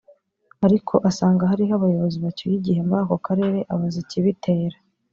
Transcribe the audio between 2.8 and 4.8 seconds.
muri ako karere abaza ikibitera